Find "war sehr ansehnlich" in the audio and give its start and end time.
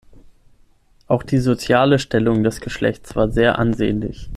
3.15-4.29